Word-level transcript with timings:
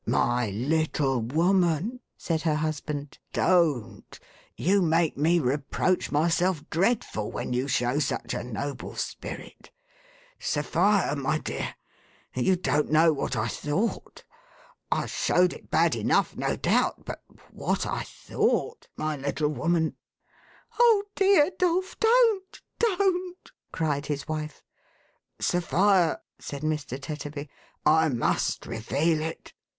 "My 0.07 0.49
little 0.49 1.19
woman," 1.21 1.99
said 2.17 2.41
her 2.41 2.55
husband," 2.55 3.19
don't. 3.33 4.19
You 4.57 4.81
make 4.81 5.15
me 5.15 5.37
reproach 5.39 6.11
myself 6.11 6.67
dreadful, 6.71 7.31
when 7.31 7.53
you 7.53 7.67
show 7.67 7.99
such 7.99 8.33
a 8.33 8.43
noble 8.43 8.95
spirit. 8.95 9.69
Sophia, 10.39 11.13
my 11.15 11.37
dear, 11.37 11.75
you 12.33 12.55
don't 12.55 12.89
know 12.89 13.13
what 13.13 13.35
I 13.35 13.47
thought. 13.47 14.23
I 14.91 15.05
showed 15.05 15.53
it 15.53 15.69
bad 15.69 15.95
enough, 15.95 16.35
no 16.35 16.55
doubt; 16.55 17.05
but 17.05 17.21
what 17.51 17.85
I 17.85 18.01
thought, 18.01 18.87
niv 18.97 19.21
little 19.21 19.49
woman 19.49 19.97
!""Oh, 20.79 21.03
dear 21.13 21.51
Dolf, 21.59 21.99
don't! 21.99 22.59
Don't!" 22.79 23.51
cried 23.71 24.07
his 24.07 24.27
wife. 24.27 24.63
"Sophia," 25.39 26.19
said 26.39 26.63
Mr. 26.63 26.99
Tetterby, 26.99 27.49
"I 27.85 28.09
must 28.09 28.65
reveal 28.65 29.21
it. 29.21 29.53